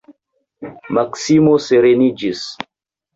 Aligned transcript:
Maksimo 0.97 1.53
sereniĝis. 1.65 2.41